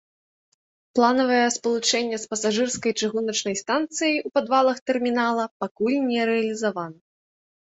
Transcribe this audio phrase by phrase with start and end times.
[0.99, 6.99] Планаванае спалучэнне з пасажырскай чыгуначнай станцыяй у падвалах тэрмінала пакуль не рэалізавана.